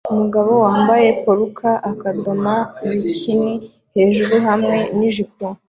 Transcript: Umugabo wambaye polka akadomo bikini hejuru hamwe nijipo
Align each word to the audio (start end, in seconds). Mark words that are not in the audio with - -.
Umugabo 0.13 0.51
wambaye 0.65 1.07
polka 1.23 1.71
akadomo 1.91 2.55
bikini 3.03 3.53
hejuru 3.95 4.33
hamwe 4.47 4.77
nijipo 4.97 5.45